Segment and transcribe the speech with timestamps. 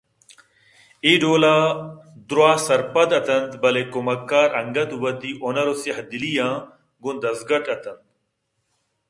[1.05, 1.75] اے ڈول ءَ
[2.29, 6.53] درٛا سرپد اِت اَنت بلے کمکار انگتءَوتی ہُنرءُسیاہ دلی آں
[7.01, 7.97] گوں دزگٹ اِت اَنت